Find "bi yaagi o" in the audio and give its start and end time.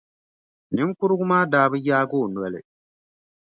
1.71-2.27